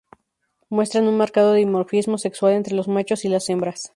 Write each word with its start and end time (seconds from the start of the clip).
Muestran 0.69 1.07
un 1.07 1.15
marcado 1.17 1.53
dimorfismo 1.53 2.17
sexual 2.17 2.53
entre 2.53 2.73
los 2.75 2.87
machos 2.87 3.23
y 3.23 3.27
las 3.29 3.47
hembras. 3.49 3.87